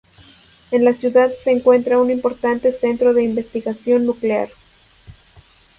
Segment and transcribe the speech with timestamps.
[0.71, 4.49] En la ciudad se encuentra un importante centro de investigación nuclear.